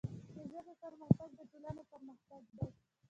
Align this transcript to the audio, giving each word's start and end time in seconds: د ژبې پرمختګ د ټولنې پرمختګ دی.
د 0.35 0.37
ژبې 0.51 0.73
پرمختګ 0.83 1.29
د 1.37 1.39
ټولنې 1.51 1.83
پرمختګ 1.91 2.41
دی. 2.55 2.65